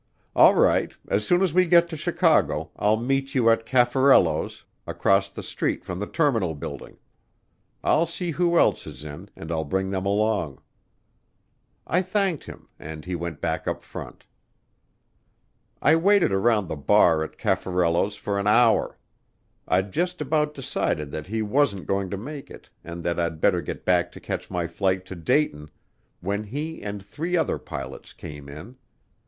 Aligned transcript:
"All 0.35 0.55
right, 0.55 0.91
as 1.09 1.27
soon 1.27 1.43
as 1.43 1.53
we 1.53 1.65
get 1.65 1.87
to 1.89 1.95
Chicago 1.95 2.71
I'll 2.75 2.97
meet 2.97 3.35
you 3.35 3.51
at 3.51 3.67
Caffarello's, 3.67 4.63
across 4.87 5.29
the 5.29 5.43
street 5.43 5.85
from 5.85 5.99
the 5.99 6.07
terminal 6.07 6.55
building. 6.55 6.97
I'll 7.83 8.07
see 8.07 8.31
who 8.31 8.57
else 8.57 8.87
is 8.87 9.03
in 9.03 9.29
and 9.35 9.51
I'll 9.51 9.63
bring 9.63 9.91
them 9.91 10.07
along." 10.07 10.59
I 11.85 12.01
thanked 12.01 12.45
him 12.45 12.67
and 12.79 13.05
he 13.05 13.13
went 13.13 13.41
back 13.41 13.67
up 13.67 13.83
front. 13.83 14.25
I 15.83 15.95
waited 15.95 16.31
around 16.33 16.67
the 16.67 16.75
bar 16.75 17.23
at 17.23 17.37
Caffarello's 17.37 18.15
for 18.15 18.39
an 18.39 18.47
hour. 18.47 18.97
I'd 19.67 19.93
just 19.93 20.19
about 20.19 20.55
decided 20.55 21.11
that 21.11 21.27
he 21.27 21.43
wasn't 21.43 21.85
going 21.85 22.09
to 22.09 22.17
make 22.17 22.49
it 22.49 22.71
and 22.83 23.03
that 23.03 23.19
I'd 23.19 23.39
better 23.39 23.61
get 23.61 23.85
back 23.85 24.11
to 24.13 24.19
catch 24.19 24.49
my 24.49 24.65
flight 24.65 25.05
to 25.05 25.15
Dayton 25.15 25.69
when 26.21 26.45
he 26.45 26.81
and 26.81 27.05
three 27.05 27.37
other 27.37 27.59
pilots 27.59 28.13
came 28.13 28.49
in. 28.49 28.77